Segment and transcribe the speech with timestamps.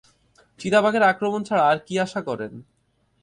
[0.59, 2.53] চিতাবাঘের আক্রমণ ছাড়া আর কী আশা করেন?